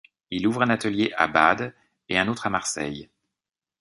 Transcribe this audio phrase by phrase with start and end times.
[0.31, 1.75] Il ouvre un atelier à Bade
[2.09, 3.07] et un autre à Marseille.